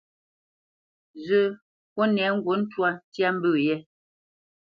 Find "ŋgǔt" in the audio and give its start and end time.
2.35-2.57